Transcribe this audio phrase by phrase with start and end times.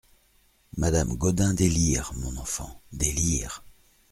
[0.77, 3.63] Madame Gaudin Des lyres, mon enfant, des lyres!